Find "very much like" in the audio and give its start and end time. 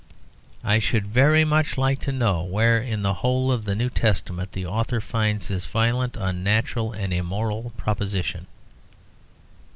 1.05-1.99